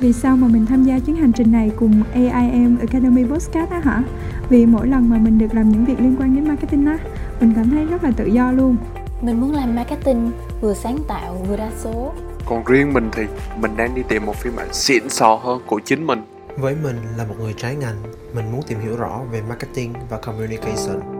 Vì 0.00 0.12
sao 0.12 0.36
mà 0.36 0.48
mình 0.48 0.66
tham 0.66 0.84
gia 0.84 0.98
chuyến 0.98 1.16
hành 1.16 1.32
trình 1.32 1.52
này 1.52 1.70
cùng 1.76 2.02
AIM 2.12 2.78
Academy 2.78 3.24
Podcast 3.24 3.70
á 3.70 3.80
hả? 3.84 4.02
Vì 4.48 4.66
mỗi 4.66 4.86
lần 4.86 5.10
mà 5.10 5.18
mình 5.18 5.38
được 5.38 5.54
làm 5.54 5.70
những 5.70 5.84
việc 5.84 6.00
liên 6.00 6.16
quan 6.18 6.34
đến 6.34 6.48
marketing 6.48 6.86
á, 6.86 6.98
mình 7.40 7.52
cảm 7.56 7.70
thấy 7.70 7.86
rất 7.86 8.04
là 8.04 8.10
tự 8.16 8.26
do 8.26 8.52
luôn. 8.52 8.76
Mình 9.22 9.40
muốn 9.40 9.52
làm 9.52 9.74
marketing 9.74 10.30
vừa 10.60 10.74
sáng 10.74 10.98
tạo 11.08 11.44
vừa 11.48 11.56
đa 11.56 11.70
số. 11.78 12.12
Còn 12.46 12.64
riêng 12.64 12.92
mình 12.92 13.10
thì 13.12 13.22
mình 13.60 13.76
đang 13.76 13.94
đi 13.94 14.02
tìm 14.08 14.26
một 14.26 14.36
phiên 14.36 14.56
bản 14.56 14.68
xịn 14.72 15.08
sò 15.08 15.34
hơn 15.34 15.60
của 15.66 15.80
chính 15.84 16.06
mình. 16.06 16.22
Với 16.56 16.76
mình 16.82 16.96
là 17.16 17.24
một 17.24 17.34
người 17.38 17.54
trái 17.56 17.76
ngành, 17.76 17.96
mình 18.34 18.52
muốn 18.52 18.62
tìm 18.62 18.80
hiểu 18.80 18.96
rõ 18.96 19.20
về 19.32 19.42
marketing 19.48 19.92
và 20.10 20.18
communication. 20.18 21.19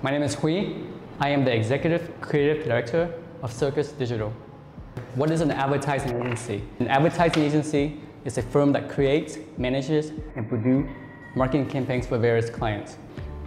My 0.00 0.12
name 0.12 0.22
is 0.22 0.36
Huy. 0.36 0.86
I 1.18 1.30
am 1.30 1.44
the 1.44 1.52
Executive 1.52 2.20
Creative 2.20 2.64
Director 2.64 3.12
of 3.42 3.52
Circus 3.52 3.90
Digital. 3.90 4.32
What 5.16 5.32
is 5.32 5.40
an 5.40 5.50
advertising 5.50 6.16
agency? 6.22 6.62
An 6.78 6.86
advertising 6.86 7.42
agency 7.42 8.00
is 8.24 8.38
a 8.38 8.42
firm 8.42 8.70
that 8.74 8.88
creates, 8.88 9.38
manages, 9.56 10.12
and 10.36 10.48
produces 10.48 10.88
marketing 11.34 11.68
campaigns 11.68 12.06
for 12.06 12.16
various 12.16 12.48
clients. 12.48 12.96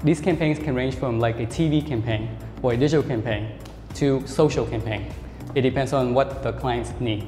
These 0.03 0.19
campaigns 0.19 0.59
can 0.59 0.75
range 0.75 0.95
from 0.95 1.21
like 1.21 1.39
a 1.39 1.45
TV 1.45 1.87
campaign 1.87 2.37
or 2.61 2.73
a 2.73 2.77
digital 2.77 3.01
campaign 3.01 3.57
to 3.93 4.21
social 4.27 4.65
campaign. 4.65 5.09
It 5.55 5.61
depends 5.61 5.93
on 5.93 6.13
what 6.13 6.43
the 6.43 6.51
clients 6.51 6.91
need. 6.99 7.27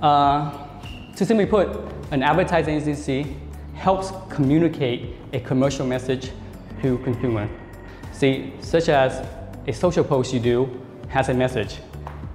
Uh, 0.00 0.66
to 1.14 1.26
simply 1.26 1.44
put, 1.44 1.68
an 2.12 2.22
advertising 2.22 2.76
agency 2.80 3.36
helps 3.74 4.10
communicate 4.30 5.16
a 5.34 5.40
commercial 5.40 5.86
message 5.86 6.30
to 6.80 6.96
consumer. 7.04 7.46
See, 8.14 8.52
such 8.60 8.88
as 8.88 9.26
a 9.66 9.72
social 9.72 10.04
post 10.04 10.32
you 10.32 10.38
do 10.38 10.80
has 11.08 11.30
a 11.30 11.34
message, 11.34 11.78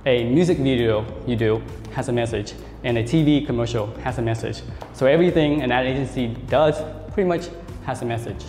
a 0.06 0.26
music 0.26 0.58
video 0.58 1.06
you 1.26 1.38
do 1.38 1.64
has 1.94 2.10
a 2.10 2.12
message, 2.12 2.54
and 2.84 2.98
a 2.98 3.04
TV 3.04 3.46
commercial 3.46 3.88
has 4.04 4.18
a 4.18 4.22
message. 4.22 4.62
So 4.92 5.06
everything 5.06 5.62
an 5.62 5.72
ad 5.72 5.86
agency 5.86 6.28
does 6.48 6.82
pretty 7.14 7.30
much 7.30 7.48
has 7.86 8.02
a 8.02 8.06
message. 8.06 8.44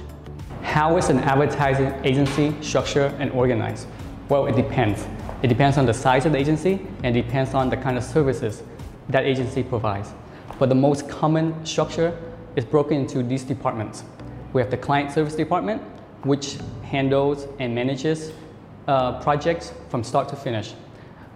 How 0.63 0.97
is 0.97 1.09
an 1.09 1.21
advertising 1.21 1.95
agency 2.03 2.53
structured 2.63 3.15
and 3.21 3.31
organized? 3.31 3.87
Well, 4.29 4.47
it 4.47 4.57
depends. 4.57 5.07
It 5.45 5.47
depends 5.47 5.79
on 5.79 5.87
the 5.87 5.95
size 5.95 6.27
of 6.27 6.33
the 6.33 6.39
agency 6.39 6.85
and 7.05 7.15
depends 7.15 7.55
on 7.55 7.71
the 7.71 7.77
kind 7.77 7.97
of 7.97 8.03
services 8.03 8.65
that 9.09 9.25
agency 9.25 9.63
provides. 9.63 10.13
But 10.59 10.69
the 10.69 10.75
most 10.75 11.09
common 11.09 11.65
structure 11.65 12.13
is 12.57 12.65
broken 12.65 12.97
into 12.97 13.23
these 13.23 13.45
departments. 13.45 14.03
We 14.53 14.61
have 14.61 14.71
the 14.73 14.77
client 14.77 15.13
service 15.13 15.37
department, 15.37 15.81
which 16.25 16.59
handles 16.91 17.47
and 17.61 17.75
manages 17.75 18.33
uh, 18.89 19.21
projects 19.21 19.73
from 19.89 20.03
start 20.03 20.29
to 20.29 20.37
finish. 20.37 20.75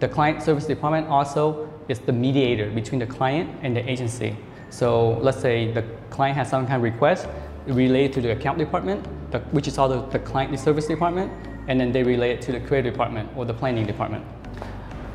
The 0.01 0.09
client 0.09 0.43
service 0.43 0.65
department 0.65 1.07
also 1.07 1.69
is 1.87 1.99
the 1.99 2.11
mediator 2.11 2.69
between 2.69 2.99
the 2.99 3.07
client 3.07 3.49
and 3.61 3.75
the 3.75 3.89
agency. 3.89 4.35
So 4.69 5.17
let's 5.19 5.39
say 5.39 5.71
the 5.71 5.83
client 6.09 6.35
has 6.37 6.49
some 6.49 6.67
kind 6.67 6.77
of 6.77 6.83
request 6.83 7.27
related 7.67 8.13
to 8.13 8.21
the 8.21 8.31
account 8.31 8.57
department, 8.57 9.05
the, 9.31 9.39
which 9.51 9.67
is 9.67 9.77
also 9.77 10.07
the 10.09 10.19
client 10.19 10.59
service 10.59 10.87
department, 10.87 11.31
and 11.67 11.79
then 11.79 11.91
they 11.91 12.03
relay 12.03 12.31
it 12.31 12.41
to 12.43 12.51
the 12.51 12.59
creative 12.59 12.93
department 12.93 13.29
or 13.37 13.45
the 13.45 13.53
planning 13.53 13.85
department. 13.85 14.25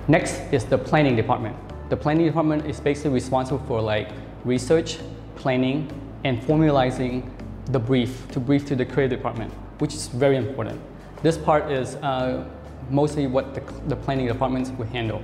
Next 0.08 0.40
is 0.50 0.64
the 0.64 0.78
planning 0.78 1.14
department. 1.14 1.56
The 1.90 1.96
planning 1.96 2.26
department 2.26 2.66
is 2.66 2.80
basically 2.80 3.10
responsible 3.10 3.62
for 3.66 3.80
like 3.82 4.08
research, 4.44 4.98
planning, 5.36 5.88
and 6.24 6.40
formalizing 6.40 7.28
the 7.66 7.78
brief 7.78 8.30
to 8.32 8.40
brief 8.40 8.66
to 8.66 8.76
the 8.76 8.84
creative 8.84 9.18
department, 9.18 9.52
which 9.80 9.94
is 9.94 10.06
very 10.08 10.36
important. 10.36 10.80
This 11.22 11.36
part 11.36 11.70
is 11.70 11.96
uh, 11.96 12.48
mostly 12.90 13.26
what 13.26 13.54
the, 13.54 13.60
the, 13.88 13.96
planning 13.96 14.26
departments 14.26 14.70
will 14.70 14.86
handle. 14.86 15.22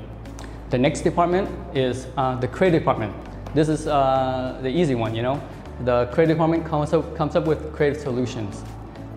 The 0.71 0.79
next 0.79 1.03
department 1.03 1.49
is 1.75 2.07
uh, 2.17 2.35
the 2.37 2.49
creative 2.49 2.81
department. 2.81 3.15
This 3.55 3.69
is 3.69 3.87
uh, 3.87 4.59
the 4.62 4.69
easy 4.69 4.95
one, 4.95 5.15
you 5.15 5.22
know. 5.22 5.41
The 5.84 6.06
creative 6.06 6.37
department 6.37 6.66
comes 6.66 6.93
up, 6.93 7.16
comes 7.16 7.37
up 7.37 7.47
with 7.47 7.72
creative 7.75 8.00
solutions. 8.00 8.65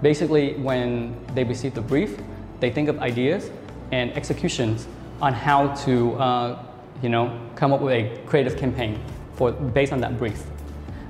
Basically, 0.01 0.55
when 0.55 1.15
they 1.33 1.43
receive 1.43 1.73
the 1.73 1.81
brief, 1.81 2.19
they 2.59 2.69
think 2.69 2.89
of 2.89 2.99
ideas 2.99 3.49
and 3.91 4.11
executions 4.15 4.87
on 5.21 5.33
how 5.33 5.73
to, 5.85 6.13
uh, 6.15 6.63
you 7.01 7.09
know, 7.09 7.37
come 7.55 7.73
up 7.73 7.81
with 7.81 7.93
a 7.93 8.17
creative 8.25 8.57
campaign 8.57 9.01
for, 9.33 9.51
based 9.51 9.91
on 9.91 9.99
that 10.01 10.17
brief. 10.17 10.43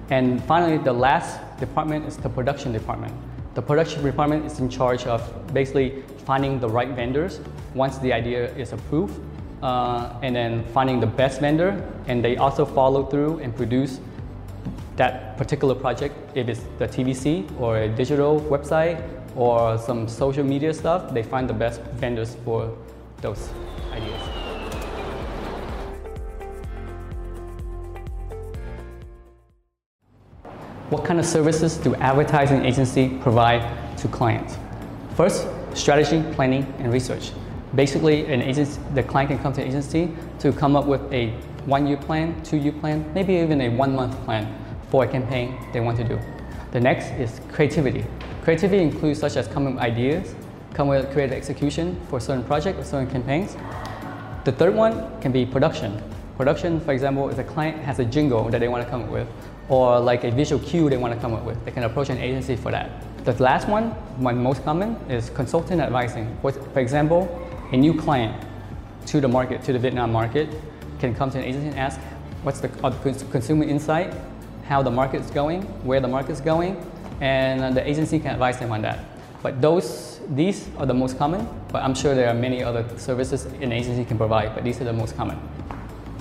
And 0.09 0.43
finally, 0.45 0.77
the 0.77 0.93
last 0.93 1.39
department 1.59 2.05
is 2.05 2.17
the 2.17 2.29
production 2.29 2.71
department. 2.71 3.13
The 3.59 3.65
production 3.65 4.01
department 4.05 4.45
is 4.45 4.61
in 4.61 4.69
charge 4.69 5.05
of 5.05 5.21
basically 5.53 6.01
finding 6.23 6.61
the 6.61 6.69
right 6.69 6.87
vendors 6.87 7.41
once 7.73 7.97
the 7.97 8.13
idea 8.13 8.55
is 8.55 8.71
approved, 8.71 9.19
uh, 9.61 10.13
and 10.21 10.33
then 10.33 10.63
finding 10.73 11.01
the 11.01 11.07
best 11.07 11.41
vendor, 11.41 11.85
and 12.07 12.23
they 12.23 12.37
also 12.37 12.63
follow 12.63 13.03
through 13.03 13.39
and 13.39 13.53
produce 13.53 13.99
that 14.95 15.35
particular 15.35 15.75
project, 15.75 16.15
if 16.35 16.47
it's 16.47 16.61
the 16.77 16.87
TVC 16.87 17.51
or 17.59 17.79
a 17.79 17.89
digital 17.89 18.39
website 18.39 19.03
or 19.35 19.77
some 19.77 20.07
social 20.07 20.45
media 20.45 20.73
stuff, 20.73 21.13
they 21.13 21.21
find 21.21 21.49
the 21.49 21.53
best 21.53 21.81
vendors 21.99 22.37
for 22.45 22.73
those 23.19 23.49
What 30.89 31.05
kind 31.05 31.19
of 31.19 31.25
services 31.27 31.77
do 31.77 31.93
advertising 31.95 32.65
agency 32.65 33.09
provide 33.21 33.61
to 33.99 34.07
clients? 34.07 34.57
First, 35.15 35.47
strategy, 35.75 36.23
planning, 36.33 36.65
and 36.79 36.91
research. 36.91 37.31
Basically, 37.75 38.25
an 38.25 38.41
agency, 38.41 38.81
the 38.95 39.03
client 39.03 39.29
can 39.29 39.37
come 39.37 39.53
to 39.53 39.61
agency 39.61 40.11
to 40.39 40.51
come 40.51 40.75
up 40.75 40.87
with 40.87 41.01
a 41.13 41.29
one-year 41.65 41.97
plan, 41.97 42.41
two-year 42.41 42.71
plan, 42.71 43.05
maybe 43.13 43.35
even 43.35 43.61
a 43.61 43.69
one-month 43.69 44.15
plan 44.25 44.51
for 44.89 45.03
a 45.03 45.07
campaign 45.07 45.55
they 45.73 45.79
want 45.79 45.95
to 45.97 46.03
do. 46.03 46.19
The 46.71 46.79
next 46.79 47.11
is 47.19 47.39
creativity. 47.51 48.03
Creativity 48.41 48.81
includes 48.81 49.19
such 49.19 49.37
as 49.37 49.47
coming 49.47 49.75
with 49.75 49.83
ideas, 49.83 50.33
come 50.73 50.87
with 50.87 51.11
creative 51.13 51.37
execution 51.37 52.01
for 52.09 52.19
certain 52.19 52.43
projects 52.43 52.79
or 52.79 52.83
certain 52.83 53.11
campaigns. 53.11 53.55
The 54.43 54.53
third 54.53 54.73
one 54.73 55.21
can 55.21 55.31
be 55.31 55.45
production. 55.45 56.01
Production, 56.35 56.79
for 56.79 56.93
example, 56.93 57.29
if 57.29 57.37
a 57.37 57.43
client 57.43 57.77
has 57.83 57.99
a 57.99 58.05
jingle 58.05 58.49
that 58.49 58.57
they 58.57 58.67
want 58.67 58.83
to 58.83 58.89
come 58.89 59.03
up 59.03 59.09
with, 59.09 59.27
or 59.69 59.99
like 59.99 60.23
a 60.23 60.31
visual 60.31 60.61
cue 60.61 60.89
they 60.89 60.97
want 60.97 61.13
to 61.13 61.19
come 61.19 61.33
up 61.33 61.43
with, 61.43 61.63
they 61.63 61.71
can 61.71 61.83
approach 61.83 62.09
an 62.09 62.17
agency 62.17 62.55
for 62.55 62.71
that. 62.71 62.89
The 63.23 63.41
last 63.41 63.67
one, 63.67 63.91
one 64.17 64.41
most 64.41 64.63
common, 64.63 64.95
is 65.09 65.29
consultant 65.29 65.81
advising. 65.81 66.35
For 66.41 66.79
example, 66.79 67.29
a 67.71 67.77
new 67.77 67.93
client 67.93 68.45
to 69.07 69.21
the 69.21 69.27
market, 69.27 69.63
to 69.63 69.73
the 69.73 69.79
Vietnam 69.79 70.11
market, 70.11 70.49
can 70.99 71.15
come 71.15 71.29
to 71.31 71.37
an 71.37 71.43
agency 71.43 71.67
and 71.67 71.77
ask, 71.77 71.99
what's 72.43 72.59
the, 72.59 72.69
uh, 72.83 72.91
consumer 73.31 73.63
insight 73.63 74.13
how 74.69 74.83
the 74.83 74.91
market 74.91 75.19
is 75.19 75.31
going, 75.31 75.63
where 75.83 75.99
the 75.99 76.07
market 76.07 76.31
is 76.31 76.41
going, 76.41 76.77
and 77.21 77.75
the 77.75 77.89
agency 77.89 78.19
can 78.19 78.33
advise 78.33 78.59
them 78.59 78.71
on 78.71 78.83
that. 78.83 78.99
But 79.41 79.61
those, 79.61 80.21
these 80.29 80.69
are 80.77 80.85
the 80.85 80.93
most 80.93 81.17
common, 81.17 81.47
but 81.71 81.81
I'm 81.81 81.95
sure 81.95 82.13
there 82.13 82.29
are 82.29 82.35
many 82.35 82.63
other 82.63 82.85
services 82.97 83.45
an 83.45 83.71
agency 83.71 84.05
can 84.05 84.17
provide, 84.17 84.53
but 84.53 84.63
these 84.63 84.79
are 84.79 84.83
the 84.83 84.93
most 84.93 85.17
common. 85.17 85.39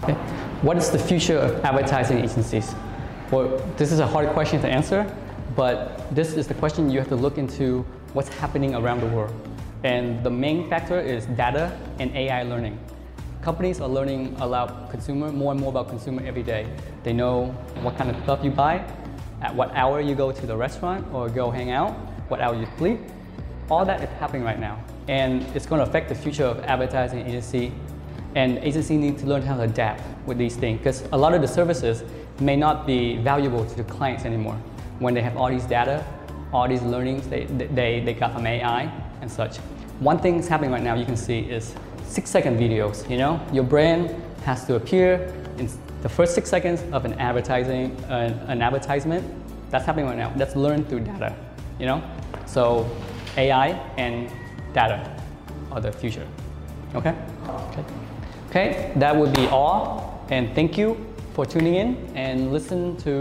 Okay. 0.02 0.14
What 0.62 0.78
is 0.78 0.90
the 0.90 0.98
future 0.98 1.36
of 1.36 1.62
advertising 1.62 2.18
agencies? 2.18 2.74
Well, 3.30 3.58
this 3.76 3.92
is 3.92 4.00
a 4.00 4.06
hard 4.06 4.30
question 4.30 4.60
to 4.62 4.68
answer, 4.68 5.04
but 5.54 6.14
this 6.14 6.34
is 6.34 6.46
the 6.46 6.54
question 6.54 6.90
you 6.90 6.98
have 6.98 7.08
to 7.08 7.16
look 7.16 7.38
into 7.38 7.84
what's 8.12 8.28
happening 8.28 8.74
around 8.74 9.00
the 9.00 9.06
world. 9.06 9.34
And 9.84 10.24
the 10.24 10.30
main 10.30 10.68
factor 10.68 10.98
is 10.98 11.26
data 11.26 11.78
and 11.98 12.14
AI 12.16 12.42
learning 12.42 12.78
companies 13.42 13.80
are 13.80 13.88
learning 13.88 14.36
about 14.40 14.90
consumer 14.90 15.32
more 15.32 15.52
and 15.52 15.60
more 15.60 15.70
about 15.70 15.88
consumer 15.88 16.22
every 16.26 16.42
day. 16.42 16.66
They 17.02 17.14
know 17.14 17.46
what 17.80 17.96
kind 17.96 18.10
of 18.10 18.22
stuff 18.24 18.44
you 18.44 18.50
buy, 18.50 18.84
at 19.40 19.54
what 19.54 19.74
hour 19.74 20.00
you 20.00 20.14
go 20.14 20.32
to 20.32 20.46
the 20.46 20.56
restaurant 20.56 21.06
or 21.14 21.28
go 21.28 21.50
hang 21.50 21.70
out, 21.70 21.92
what 22.28 22.40
hour 22.40 22.54
you 22.54 22.66
sleep. 22.76 23.00
All 23.70 23.84
that 23.84 24.02
is 24.02 24.10
happening 24.18 24.42
right 24.42 24.58
now. 24.58 24.82
And 25.08 25.42
it's 25.54 25.64
going 25.64 25.82
to 25.82 25.88
affect 25.88 26.08
the 26.10 26.14
future 26.14 26.44
of 26.44 26.58
advertising 26.64 27.26
agency. 27.26 27.72
And 28.34 28.58
agency 28.58 28.96
need 28.98 29.18
to 29.20 29.26
learn 29.26 29.40
how 29.42 29.56
to 29.56 29.62
adapt 29.62 30.02
with 30.26 30.36
these 30.36 30.56
things 30.56 30.78
because 30.78 31.02
a 31.12 31.16
lot 31.16 31.32
of 31.32 31.40
the 31.40 31.48
services 31.48 32.04
may 32.40 32.56
not 32.56 32.86
be 32.86 33.16
valuable 33.18 33.64
to 33.64 33.76
the 33.76 33.84
clients 33.84 34.24
anymore 34.24 34.56
when 34.98 35.14
they 35.14 35.22
have 35.22 35.36
all 35.36 35.48
these 35.48 35.64
data, 35.64 36.04
all 36.52 36.68
these 36.68 36.82
learnings 36.82 37.26
they, 37.28 37.44
they, 37.44 38.00
they 38.00 38.14
got 38.14 38.32
from 38.32 38.46
AI 38.46 38.90
and 39.20 39.30
such. 39.30 39.58
One 40.00 40.18
thing 40.18 40.36
that's 40.36 40.48
happening 40.48 40.70
right 40.70 40.82
now 40.82 40.94
you 40.94 41.04
can 41.04 41.16
see 41.16 41.40
is 41.40 41.74
six 42.04 42.30
second 42.30 42.58
videos, 42.58 43.08
you 43.10 43.18
know? 43.18 43.40
Your 43.52 43.64
brand 43.64 44.14
has 44.44 44.64
to 44.66 44.76
appear 44.76 45.32
in 45.58 45.68
the 46.02 46.08
first 46.08 46.34
six 46.34 46.48
seconds 46.48 46.82
of 46.92 47.04
an 47.04 47.14
advertising, 47.14 47.92
uh, 48.04 48.46
an 48.46 48.62
advertisement. 48.62 49.26
That's 49.70 49.84
happening 49.84 50.06
right 50.06 50.16
now. 50.16 50.32
That's 50.36 50.56
learned 50.56 50.88
through 50.88 51.00
data, 51.00 51.34
you 51.78 51.86
know? 51.86 52.02
So 52.46 52.88
AI 53.36 53.70
and 53.96 54.30
data 54.72 55.22
are 55.72 55.80
the 55.80 55.92
future, 55.92 56.26
okay? 56.94 57.14
Okay, 57.48 57.84
okay 58.48 58.92
that 58.96 59.14
would 59.14 59.34
be 59.34 59.46
all. 59.48 60.24
And 60.30 60.54
thank 60.54 60.78
you 60.78 61.06
for 61.38 61.44
tuning 61.44 61.74
in 61.74 61.94
and 62.14 62.52
listen 62.52 62.94
to 63.04 63.12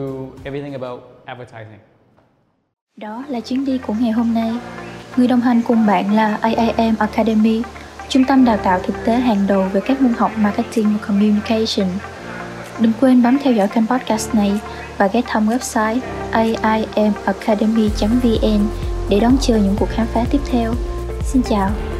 everything 0.44 0.74
about 0.74 1.02
advertising. 1.26 1.80
Đó 2.96 3.26
là 3.30 3.40
chuyến 3.40 3.66
đi 3.66 3.78
của 3.78 3.94
ngày 4.00 4.12
hôm 4.12 4.34
nay. 4.34 4.52
Người 5.18 5.28
đồng 5.28 5.42
hành 5.42 5.62
cùng 5.68 5.86
bạn 5.86 6.14
là 6.14 6.38
AIM 6.42 6.96
Academy, 7.00 7.62
trung 8.10 8.24
tâm 8.28 8.46
đào 8.46 8.58
tạo 8.58 8.80
thực 8.80 8.96
tế 9.06 9.16
hàng 9.16 9.48
đầu 9.48 9.64
về 9.74 9.82
các 9.86 10.02
môn 10.02 10.14
học 10.14 10.32
marketing 10.38 10.94
và 10.94 11.00
communication. 11.08 11.88
Đừng 12.80 12.92
quên 13.02 13.24
bấm 13.24 13.38
theo 13.44 13.54
dõi 13.54 13.68
kênh 13.68 13.88
podcast 13.88 14.36
này 14.36 14.60
và 14.98 15.08
ghé 15.08 15.22
thăm 15.26 15.50
website 15.50 16.00
aimacademy.vn 16.32 18.68
để 19.10 19.20
đón 19.20 19.38
chờ 19.42 19.58
những 19.58 19.76
cuộc 19.80 19.90
khám 19.90 20.08
phá 20.08 20.26
tiếp 20.32 20.40
theo. 20.52 20.74
Xin 21.22 21.42
chào! 21.44 21.97